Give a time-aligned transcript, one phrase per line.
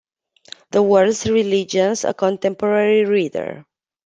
[0.71, 3.67] The World's Religions: A Contemporary Reader.